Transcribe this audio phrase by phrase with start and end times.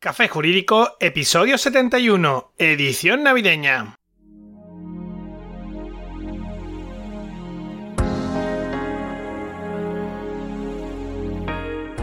[0.00, 3.96] Café Jurídico, episodio 71, edición navideña.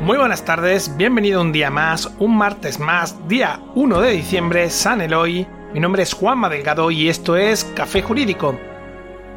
[0.01, 4.99] Muy buenas tardes, bienvenido un día más, un martes más, día 1 de diciembre, San
[4.99, 5.47] Eloy.
[5.73, 8.59] Mi nombre es Juanma Delgado y esto es Café Jurídico,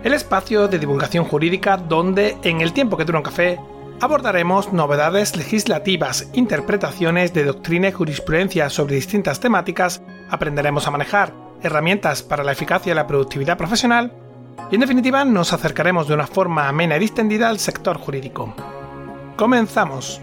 [0.02, 3.60] el espacio de divulgación jurídica donde, en el tiempo que dura un café,
[4.00, 11.32] abordaremos novedades legislativas, interpretaciones de doctrina y jurisprudencia sobre distintas temáticas, aprenderemos a manejar
[11.62, 14.12] herramientas para la eficacia y la productividad profesional
[14.70, 18.54] y en definitiva nos acercaremos de una forma amena y distendida al sector jurídico.
[19.36, 20.20] Comenzamos.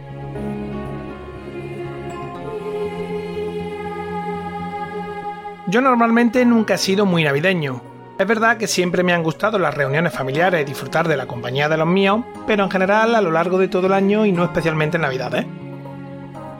[5.67, 7.81] Yo normalmente nunca he sido muy navideño,
[8.17, 11.67] es verdad que siempre me han gustado las reuniones familiares y disfrutar de la compañía
[11.67, 14.45] de los míos, pero en general a lo largo de todo el año y no
[14.45, 15.45] especialmente en Navidades.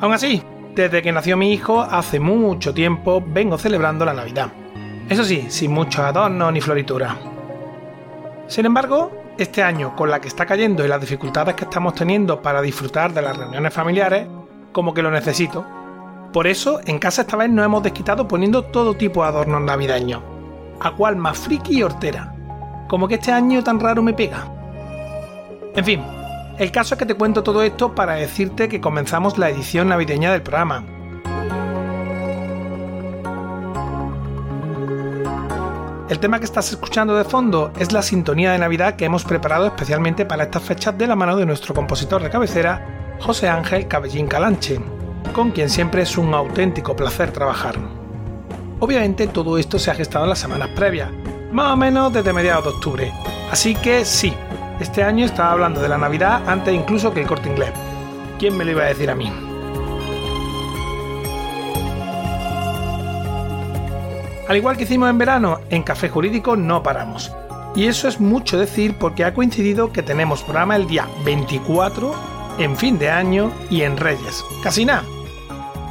[0.01, 0.43] Aún así,
[0.75, 4.49] desde que nació mi hijo, hace mucho tiempo vengo celebrando la Navidad.
[5.07, 7.15] Eso sí, sin muchos adornos ni floritura.
[8.47, 12.41] Sin embargo, este año, con la que está cayendo y las dificultades que estamos teniendo
[12.41, 14.27] para disfrutar de las reuniones familiares,
[14.73, 15.65] como que lo necesito.
[16.33, 20.34] Por eso, en casa esta vez nos hemos desquitado poniendo todo tipo de adornos navideños
[20.79, 22.33] a cuál más friki y hortera.
[22.87, 24.47] Como que este año tan raro me pega.
[25.75, 26.01] En fin,
[26.57, 30.31] el caso es que te cuento todo esto para decirte que comenzamos la edición navideña
[30.31, 30.83] del programa.
[36.07, 39.65] El tema que estás escuchando de fondo es la sintonía de Navidad que hemos preparado
[39.65, 44.27] especialmente para estas fechas de la mano de nuestro compositor de cabecera, José Ángel Cabellín
[44.27, 44.79] Calanche,
[45.33, 48.04] con quien siempre es un auténtico placer trabajar.
[48.85, 51.09] Obviamente todo esto se ha gestado en las semanas previas,
[51.51, 53.11] más o menos desde mediados de octubre.
[53.49, 54.31] Así que sí,
[54.79, 57.71] este año estaba hablando de la Navidad antes incluso que el corte inglés.
[58.37, 59.33] ¿Quién me lo iba a decir a mí?
[64.47, 67.31] Al igual que hicimos en verano, en Café Jurídico no paramos.
[67.75, 72.13] Y eso es mucho decir porque ha coincidido que tenemos programa el día 24,
[72.59, 74.45] en fin de año y en Reyes.
[74.61, 75.14] Casi nada.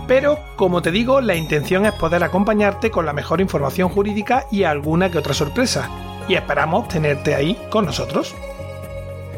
[0.06, 4.64] Pero, como te digo, la intención es poder acompañarte con la mejor información jurídica y
[4.64, 5.88] alguna que otra sorpresa,
[6.28, 8.34] y esperamos tenerte ahí con nosotros.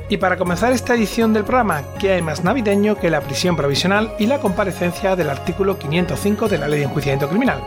[0.08, 4.14] Y para comenzar esta edición del programa, ¿qué hay más navideño que la prisión provisional
[4.18, 7.60] y la comparecencia del artículo 505 de la Ley de Enjuiciamiento Criminal?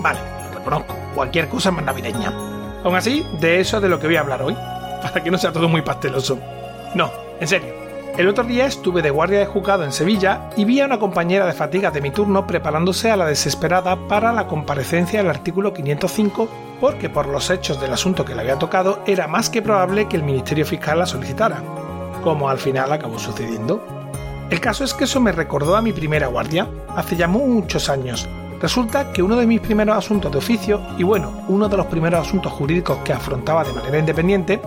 [0.00, 0.20] Vale,
[0.54, 2.32] reconozco, cualquier cosa más navideña.
[2.84, 4.54] Aún así, de eso es de lo que voy a hablar hoy,
[5.02, 6.38] para que no sea todo muy pasteloso.
[6.94, 7.83] No, en serio,
[8.16, 11.46] el otro día estuve de guardia de juzgado en Sevilla y vi a una compañera
[11.46, 16.48] de fatiga de mi turno preparándose a la desesperada para la comparecencia del artículo 505
[16.80, 20.16] porque por los hechos del asunto que le había tocado era más que probable que
[20.16, 21.60] el Ministerio Fiscal la solicitara,
[22.22, 23.84] como al final acabó sucediendo.
[24.48, 28.28] El caso es que eso me recordó a mi primera guardia, hace ya muchos años.
[28.60, 32.26] Resulta que uno de mis primeros asuntos de oficio, y bueno, uno de los primeros
[32.26, 34.60] asuntos jurídicos que afrontaba de manera independiente,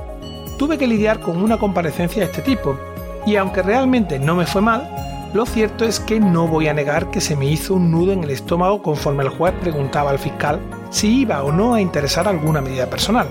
[0.58, 2.78] tuve que lidiar con una comparecencia de este tipo,
[3.28, 4.90] y aunque realmente no me fue mal,
[5.34, 8.24] lo cierto es que no voy a negar que se me hizo un nudo en
[8.24, 10.62] el estómago conforme el juez preguntaba al fiscal
[10.92, 13.28] si iba o no a interesar alguna medida personal.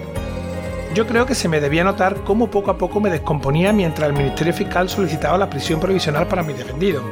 [0.94, 4.14] Yo creo que se me debía notar cómo poco a poco me descomponía mientras el
[4.14, 7.02] Ministerio Fiscal solicitaba la prisión provisional para mi defendido.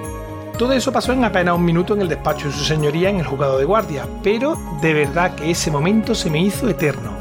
[0.58, 3.26] Todo eso pasó en apenas un minuto en el despacho de su señoría en el
[3.26, 7.12] juzgado de guardia, pero de verdad que ese momento se me hizo eterno.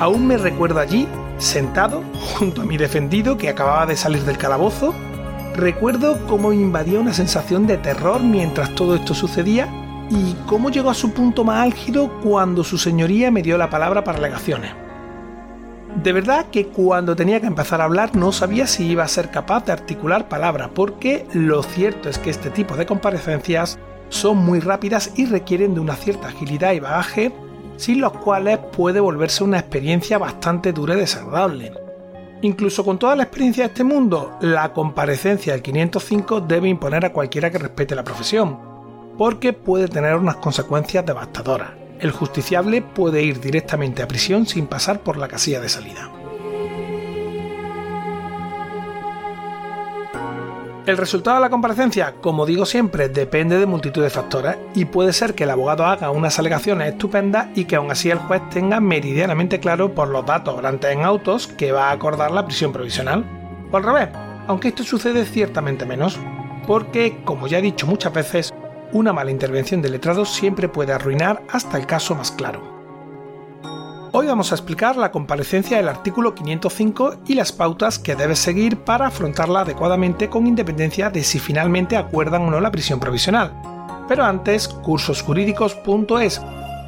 [0.00, 1.06] Aún me recuerdo allí
[1.38, 2.02] Sentado
[2.38, 4.94] junto a mi defendido que acababa de salir del calabozo,
[5.54, 9.68] recuerdo cómo invadía una sensación de terror mientras todo esto sucedía
[10.10, 14.04] y cómo llegó a su punto más álgido cuando su señoría me dio la palabra
[14.04, 14.72] para alegaciones.
[16.02, 19.30] De verdad que cuando tenía que empezar a hablar no sabía si iba a ser
[19.30, 23.78] capaz de articular palabra, porque lo cierto es que este tipo de comparecencias
[24.08, 27.32] son muy rápidas y requieren de una cierta agilidad y bagaje
[27.76, 31.72] sin los cuales puede volverse una experiencia bastante dura y desagradable.
[32.42, 37.12] Incluso con toda la experiencia de este mundo, la comparecencia del 505 debe imponer a
[37.12, 38.58] cualquiera que respete la profesión,
[39.16, 41.70] porque puede tener unas consecuencias devastadoras.
[42.00, 46.10] El justiciable puede ir directamente a prisión sin pasar por la casilla de salida.
[50.86, 55.14] El resultado de la comparecencia, como digo siempre, depende de multitud de factores y puede
[55.14, 58.80] ser que el abogado haga unas alegaciones estupendas y que aún así el juez tenga
[58.80, 63.24] meridianamente claro por los datos orantes en autos que va a acordar la prisión provisional.
[63.72, 64.10] O al revés,
[64.46, 66.18] aunque esto sucede ciertamente menos,
[66.66, 68.52] porque, como ya he dicho muchas veces,
[68.92, 72.73] una mala intervención del letrado siempre puede arruinar hasta el caso más claro.
[74.16, 78.76] Hoy vamos a explicar la comparecencia del artículo 505 y las pautas que debes seguir
[78.76, 83.52] para afrontarla adecuadamente con independencia de si finalmente acuerdan o no la prisión provisional.
[84.06, 86.40] Pero antes, cursosjurídicos.es,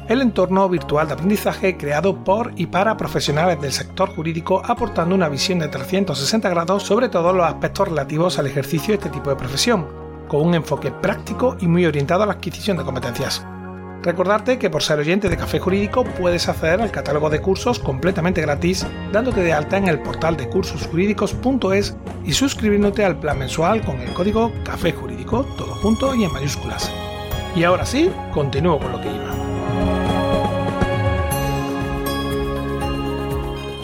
[0.07, 5.27] el entorno virtual de aprendizaje creado por y para profesionales del sector jurídico aportando una
[5.27, 9.35] visión de 360 grados sobre todos los aspectos relativos al ejercicio de este tipo de
[9.35, 9.85] profesión,
[10.29, 13.45] con un enfoque práctico y muy orientado a la adquisición de competencias.
[14.03, 18.41] Recordarte que por ser oyente de Café Jurídico puedes acceder al catálogo de cursos completamente
[18.41, 23.99] gratis dándote de alta en el portal de cursosjurídicos.es y suscribiéndote al plan mensual con
[23.99, 26.91] el código Café Jurídico, todo junto y en mayúsculas.
[27.55, 29.46] Y ahora sí, continúo con lo que iba.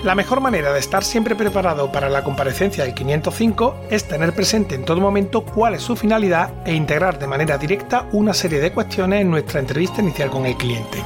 [0.03, 4.75] La mejor manera de estar siempre preparado para la comparecencia del 505 es tener presente
[4.75, 8.73] en todo momento cuál es su finalidad e integrar de manera directa una serie de
[8.73, 11.01] cuestiones en nuestra entrevista inicial con el cliente.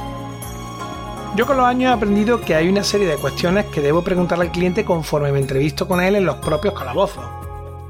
[1.36, 4.40] Yo con los años he aprendido que hay una serie de cuestiones que debo preguntar
[4.40, 7.24] al cliente conforme me entrevisto con él en los propios calabozos.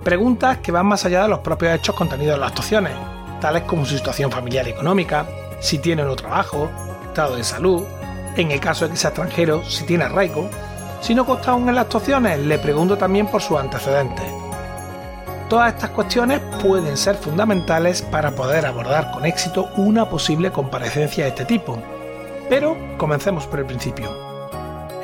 [0.04, 2.92] Preguntas que van más allá de los propios hechos contenidos en las actuaciones,
[3.40, 5.26] tales como su situación familiar y económica,
[5.58, 6.68] si tiene o no trabajo,
[7.06, 7.82] estado de salud,
[8.36, 10.50] en el caso de que sea extranjero, si tiene arraigo,
[11.00, 14.26] si no consta aún en las actuaciones, le pregunto también por sus antecedentes.
[15.48, 21.30] Todas estas cuestiones pueden ser fundamentales para poder abordar con éxito una posible comparecencia de
[21.30, 21.78] este tipo.
[22.50, 24.28] Pero comencemos por el principio.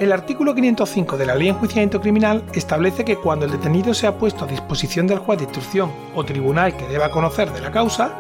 [0.01, 4.19] El artículo 505 de la Ley de Enjuiciamiento Criminal establece que cuando el detenido sea
[4.19, 8.11] puesto a disposición del juez de instrucción o tribunal que deba conocer de la causa,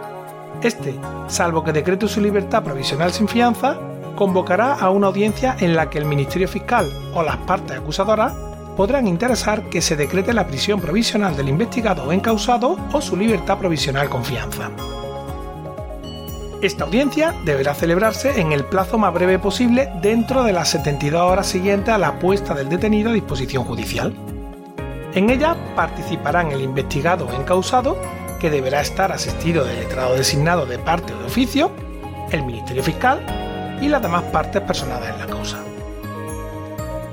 [0.63, 0.95] este,
[1.27, 3.77] salvo que decrete su libertad provisional sin fianza,
[4.15, 8.33] convocará a una audiencia en la que el Ministerio Fiscal o las partes acusadoras
[8.77, 13.59] podrán interesar que se decrete la prisión provisional del investigado o encausado o su libertad
[13.59, 14.71] provisional con fianza.
[16.61, 21.47] Esta audiencia deberá celebrarse en el plazo más breve posible dentro de las 72 horas
[21.47, 24.15] siguientes a la puesta del detenido a disposición judicial.
[25.15, 27.99] En ella participarán el investigado o encausado,
[28.41, 31.71] que deberá estar asistido del letrado designado de parte o de oficio,
[32.33, 33.44] el Ministerio Fiscal
[33.85, 35.59] y las demás partes personadas en la causa.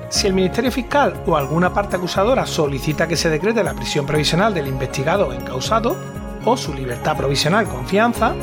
[0.10, 4.54] Si el Ministerio Fiscal o alguna parte acusadora solicita que se decrete la prisión provisional
[4.54, 5.96] del investigado o encausado
[6.44, 8.34] o su libertad provisional con fianza,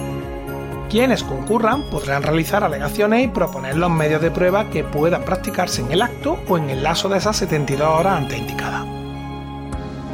[0.89, 5.93] quienes concurran podrán realizar alegaciones y proponer los medios de prueba que puedan practicarse en
[5.93, 8.87] el acto o en el lazo de esas 72 horas antes indicadas.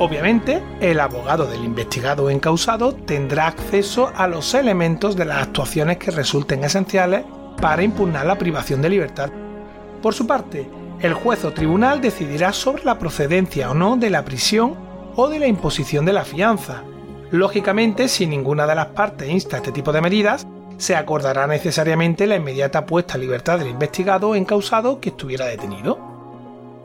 [0.00, 5.98] Obviamente, el abogado del investigado o encausado tendrá acceso a los elementos de las actuaciones
[5.98, 7.24] que resulten esenciales
[7.60, 9.30] para impugnar la privación de libertad.
[10.02, 10.68] Por su parte,
[11.00, 14.76] el juez o tribunal decidirá sobre la procedencia o no de la prisión
[15.16, 16.82] o de la imposición de la fianza.
[17.30, 20.46] Lógicamente, si ninguna de las partes insta este tipo de medidas,
[20.76, 25.98] se acordará necesariamente la inmediata puesta a libertad del investigado o encausado que estuviera detenido.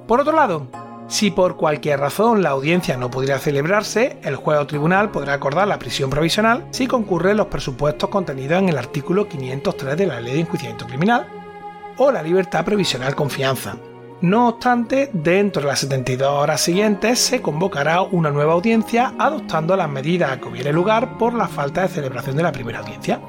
[0.08, 0.68] Por otro lado,
[1.10, 5.68] si por cualquier razón la audiencia no pudiera celebrarse, el juez o tribunal podrá acordar
[5.68, 10.34] la prisión provisional si concurren los presupuestos contenidos en el artículo 503 de la Ley
[10.34, 11.26] de Enjuiciamiento Criminal
[11.98, 13.76] o la libertad provisional con fianza.
[14.22, 19.90] No obstante, dentro de las 72 horas siguientes se convocará una nueva audiencia adoptando las
[19.90, 23.20] medidas que hubiere lugar por la falta de celebración de la primera audiencia.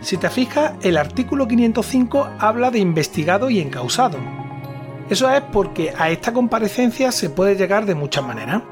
[0.00, 4.18] Si te fijas, el artículo 505 habla de investigado y encausado,
[5.10, 8.62] eso es porque a esta comparecencia se puede llegar de muchas maneras.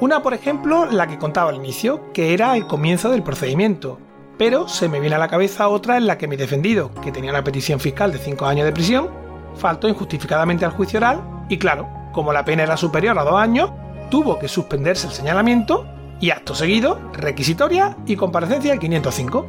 [0.00, 3.98] Una, por ejemplo, la que contaba al inicio, que era el comienzo del procedimiento.
[4.38, 7.30] Pero se me viene a la cabeza otra en la que mi defendido, que tenía
[7.30, 9.10] una petición fiscal de 5 años de prisión,
[9.54, 13.70] faltó injustificadamente al juicio oral y claro, como la pena era superior a 2 años,
[14.10, 15.86] tuvo que suspenderse el señalamiento
[16.20, 19.46] y acto seguido, requisitoria y comparecencia del 505.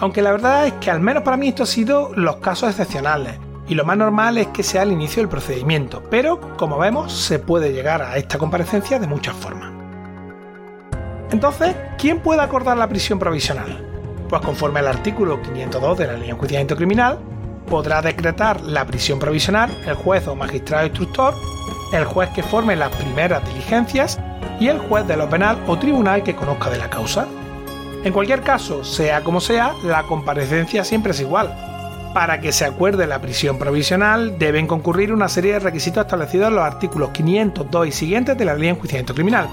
[0.00, 3.38] Aunque la verdad es que al menos para mí esto ha sido los casos excepcionales,
[3.68, 7.38] y lo más normal es que sea el inicio del procedimiento, pero como vemos se
[7.38, 9.72] puede llegar a esta comparecencia de muchas formas.
[11.30, 13.84] Entonces, ¿quién puede acordar la prisión provisional?
[14.30, 17.18] Pues conforme al artículo 502 de la Ley de Enjuiciamiento Criminal,
[17.68, 21.34] podrá decretar la prisión provisional el juez o magistrado instructor,
[21.92, 24.18] el juez que forme las primeras diligencias
[24.58, 27.26] y el juez de lo penal o tribunal que conozca de la causa.
[28.04, 31.67] En cualquier caso, sea como sea, la comparecencia siempre es igual,
[32.14, 36.56] para que se acuerde la prisión provisional deben concurrir una serie de requisitos establecidos en
[36.56, 39.48] los artículos 502 y siguientes de la Ley de Enjuiciamiento Criminal,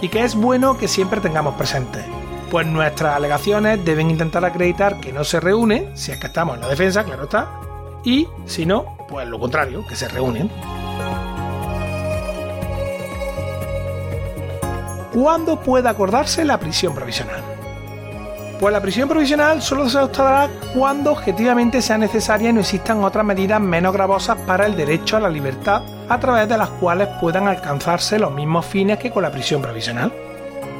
[0.00, 2.04] y que es bueno que siempre tengamos presentes,
[2.50, 6.62] pues nuestras alegaciones deben intentar acreditar que no se reúnen, si es que estamos en
[6.62, 7.48] la defensa, claro está,
[8.04, 10.50] y si no, pues lo contrario, que se reúnen.
[15.12, 17.57] ¿Cuándo puede acordarse la prisión provisional?
[18.60, 23.24] Pues la prisión provisional solo se adoptará cuando objetivamente sea necesaria y no existan otras
[23.24, 27.46] medidas menos gravosas para el derecho a la libertad a través de las cuales puedan
[27.46, 30.12] alcanzarse los mismos fines que con la prisión provisional.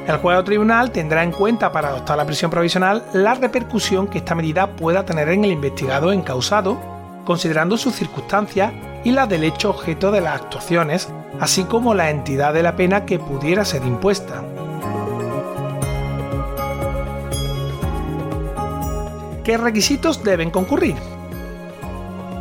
[0.09, 4.19] El juez o tribunal tendrá en cuenta para adoptar la prisión provisional la repercusión que
[4.19, 6.79] esta medida pueda tener en el investigado encausado,
[7.25, 8.73] considerando sus circunstancias
[9.05, 11.09] y las del hecho objeto de las actuaciones,
[11.39, 14.43] así como la entidad de la pena que pudiera ser impuesta.
[19.49, 20.95] ¿Qué requisitos deben concurrir?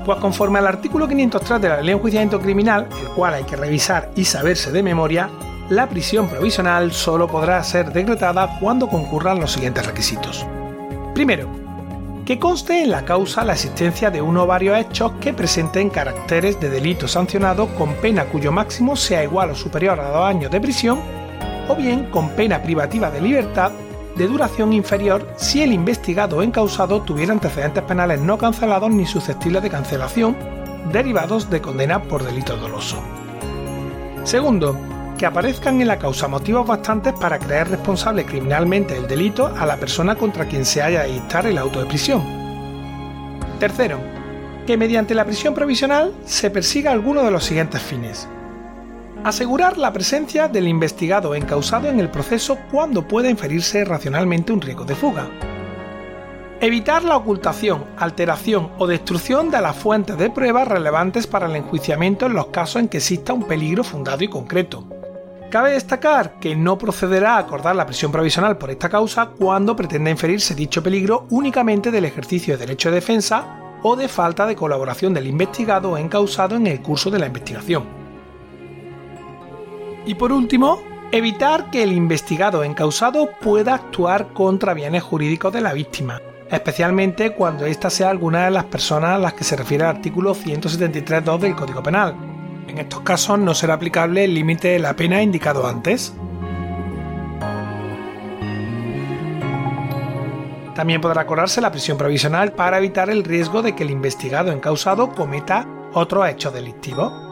[0.06, 3.56] Pues conforme al artículo 503 de la Ley de Enjuiciamiento Criminal, el cual hay que
[3.56, 5.30] revisar y saberse de memoria,
[5.70, 10.46] la prisión provisional solo podrá ser decretada cuando concurran los siguientes requisitos.
[11.14, 11.48] Primero,
[12.26, 16.60] que conste en la causa la existencia de uno o varios hechos que presenten caracteres
[16.60, 20.60] de delito sancionado con pena cuyo máximo sea igual o superior a dos años de
[20.60, 21.00] prisión,
[21.70, 23.72] o bien con pena privativa de libertad
[24.18, 29.62] de duración inferior si el investigado o encausado tuviera antecedentes penales no cancelados ni susceptibles
[29.64, 30.36] de cancelación
[30.92, 33.02] derivados de condena por delito doloso.
[34.24, 34.78] Segundo,
[35.18, 39.78] que aparezcan en la causa motivos bastantes para creer responsable criminalmente del delito a la
[39.78, 42.24] persona contra quien se haya de dictar el auto de prisión.
[43.60, 44.00] Tercero,
[44.68, 48.28] que mediante la prisión provisional se persiga alguno de los siguientes fines.
[49.28, 54.86] Asegurar la presencia del investigado encausado en el proceso cuando pueda inferirse racionalmente un riesgo
[54.86, 55.30] de fuga.
[56.62, 62.26] Evitar la ocultación, alteración o destrucción de las fuentes de pruebas relevantes para el enjuiciamiento
[62.26, 64.88] en los casos en que exista un peligro fundado y concreto.
[65.52, 70.10] Cabe destacar que no procederá a acordar la prisión provisional por esta causa cuando pretenda
[70.10, 75.14] inferirse dicho peligro únicamente del ejercicio de derecho de defensa o de falta de colaboración
[75.14, 78.07] del investigado encausado en el curso de la investigación.
[80.08, 85.74] Y por último, evitar que el investigado encausado pueda actuar contra bienes jurídicos de la
[85.74, 89.90] víctima, especialmente cuando ésta sea alguna de las personas a las que se refiere el
[89.90, 92.16] artículo 173.2 del Código Penal.
[92.70, 96.14] En estos casos no será aplicable el límite de la pena indicado antes.
[100.74, 105.10] También podrá cobrarse la prisión provisional para evitar el riesgo de que el investigado encausado
[105.10, 107.27] cometa otro hecho delictivo.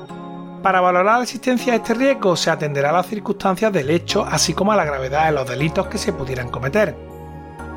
[0.66, 4.56] Para valorar la existencia de este riesgo se atenderá a las circunstancias del hecho, así
[4.56, 6.98] como a la gravedad de los delitos que se pudieran cometer.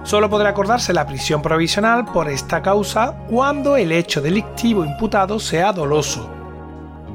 [0.05, 5.71] Solo podrá acordarse la prisión provisional por esta causa cuando el hecho delictivo imputado sea
[5.75, 6.31] doloso.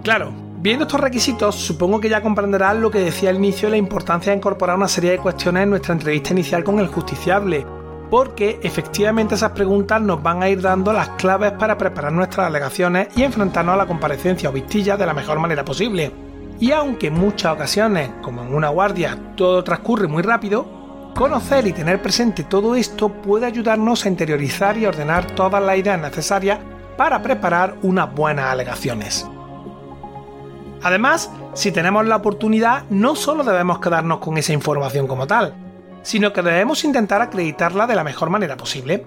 [0.04, 3.78] Claro, viendo estos requisitos, supongo que ya comprenderán lo que decía al inicio de la
[3.78, 7.66] importancia de incorporar una serie de cuestiones en nuestra entrevista inicial con el justiciable,
[8.10, 13.08] porque efectivamente esas preguntas nos van a ir dando las claves para preparar nuestras alegaciones
[13.16, 16.12] y enfrentarnos a la comparecencia o vistilla de la mejor manera posible.
[16.60, 21.74] Y aunque en muchas ocasiones, como en una guardia, todo transcurre muy rápido, conocer y
[21.74, 26.60] tener presente todo esto puede ayudarnos a interiorizar y ordenar todas las ideas necesarias
[26.98, 29.28] para preparar unas buenas alegaciones.
[30.84, 35.54] Además, si tenemos la oportunidad, no solo debemos quedarnos con esa información como tal,
[36.04, 39.06] sino que debemos intentar acreditarla de la mejor manera posible.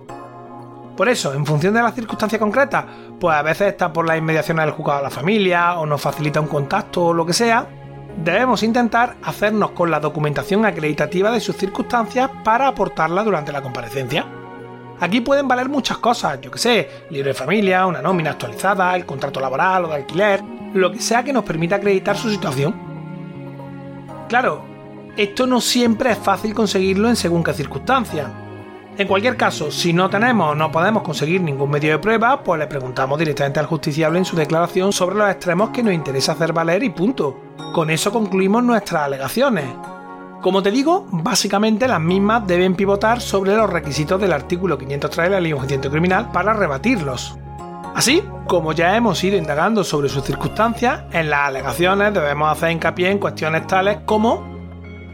[0.96, 2.86] Por eso, en función de la circunstancia concreta,
[3.20, 6.40] pues a veces está por las inmediaciones del juzgado de la familia o nos facilita
[6.40, 7.66] un contacto o lo que sea,
[8.24, 14.26] debemos intentar hacernos con la documentación acreditativa de sus circunstancias para aportarla durante la comparecencia.
[14.98, 19.04] Aquí pueden valer muchas cosas, yo que sé, libre de familia, una nómina actualizada, el
[19.04, 22.74] contrato laboral o de alquiler, lo que sea que nos permita acreditar su situación.
[24.28, 24.75] Claro,
[25.16, 28.30] esto no siempre es fácil conseguirlo en según qué circunstancias.
[28.98, 32.58] En cualquier caso, si no tenemos o no podemos conseguir ningún medio de prueba, pues
[32.58, 36.54] le preguntamos directamente al justiciable en su declaración sobre los extremos que nos interesa hacer
[36.54, 37.38] valer y punto.
[37.74, 39.66] Con eso concluimos nuestras alegaciones.
[40.40, 45.30] Como te digo, básicamente las mismas deben pivotar sobre los requisitos del artículo 503 de
[45.30, 47.38] la Ley Enjuiciamiento Criminal para rebatirlos.
[47.94, 53.10] Así, como ya hemos ido indagando sobre sus circunstancias, en las alegaciones debemos hacer hincapié
[53.10, 54.55] en cuestiones tales como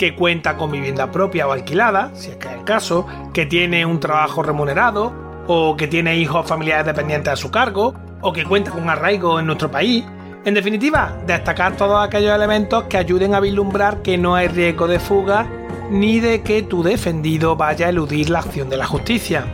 [0.03, 3.87] que cuenta con vivienda propia o alquilada, si es que es el caso, que tiene
[3.87, 5.13] un trabajo remunerado,
[5.47, 9.47] o que tiene hijos familiares dependientes a su cargo, o que cuenta con arraigo en
[9.47, 10.05] nuestro país.
[10.45, 14.99] En definitiva, destacar todos aquellos elementos que ayuden a vislumbrar que no hay riesgo de
[14.99, 15.47] fuga
[15.89, 19.45] ni de que tu defendido vaya a eludir la acción de la justicia.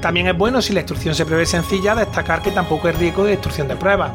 [0.00, 3.30] También es bueno si la instrucción se prevé sencilla destacar que tampoco hay riesgo de
[3.30, 4.10] destrucción de pruebas.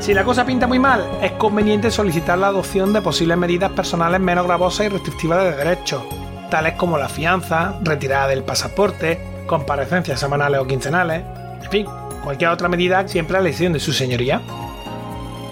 [0.00, 4.20] Si la cosa pinta muy mal, es conveniente solicitar la adopción de posibles medidas personales
[4.20, 6.02] menos gravosas y restrictivas de derechos,
[6.50, 11.24] tales como la fianza, retirada del pasaporte, comparecencias semanales o quincenales,
[11.62, 11.86] en fin,
[12.22, 14.40] cualquier otra medida siempre a la elección de su señoría.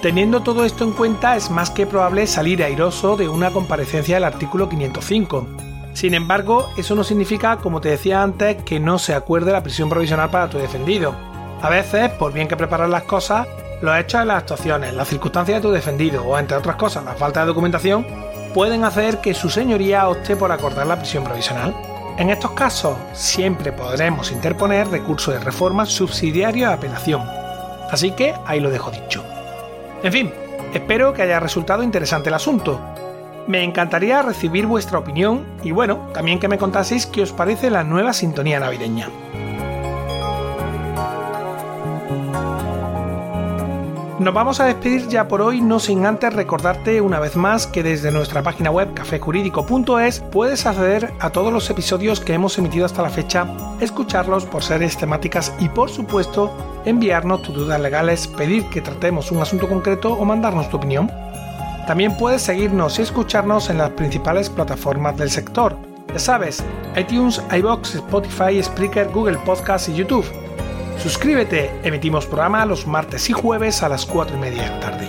[0.01, 4.25] Teniendo todo esto en cuenta, es más que probable salir airoso de una comparecencia del
[4.25, 5.47] artículo 505.
[5.93, 9.89] Sin embargo, eso no significa, como te decía antes, que no se acuerde la prisión
[9.89, 11.15] provisional para tu defendido.
[11.61, 13.49] A veces, por bien que preparar las cosas,
[13.81, 17.15] los hechos de las actuaciones, las circunstancias de tu defendido o, entre otras cosas, la
[17.15, 18.07] falta de documentación,
[18.55, 21.75] pueden hacer que su señoría opte por acordar la prisión provisional.
[22.17, 27.23] En estos casos, siempre podremos interponer recurso de reforma subsidiario a apelación.
[27.91, 29.23] Así que ahí lo dejo dicho.
[30.03, 30.33] En fin,
[30.73, 32.81] espero que haya resultado interesante el asunto.
[33.47, 37.85] Me encantaría recibir vuestra opinión y bueno, también que me contaseis qué os parece la
[37.85, 39.09] nueva sintonía navideña.
[44.19, 47.83] Nos vamos a despedir ya por hoy, no sin antes recordarte una vez más que
[47.83, 53.03] desde nuestra página web cafejurídico.es puedes acceder a todos los episodios que hemos emitido hasta
[53.03, 53.47] la fecha,
[53.79, 56.51] escucharlos por series temáticas y por supuesto
[56.87, 61.11] enviarnos tus dudas legales, pedir que tratemos un asunto concreto o mandarnos tu opinión.
[61.87, 65.77] También puedes seguirnos y escucharnos en las principales plataformas del sector.
[66.09, 66.65] Ya sabes,
[66.97, 70.25] iTunes, iBox, Spotify, Spreaker, Google Podcast y YouTube.
[71.07, 75.07] Suscríbete, emitimos programa los martes y jueves a las 4 y media de la tarde.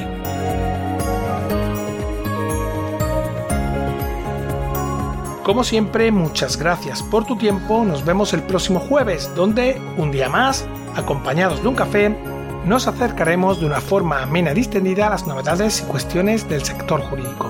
[5.42, 7.84] Como siempre, muchas gracias por tu tiempo.
[7.84, 12.16] Nos vemos el próximo jueves, donde, un día más, acompañados de un café,
[12.64, 17.02] nos acercaremos de una forma amena y distendida a las novedades y cuestiones del sector
[17.02, 17.50] jurídico.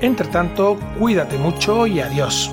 [0.00, 2.52] Entre tanto, cuídate mucho y adiós.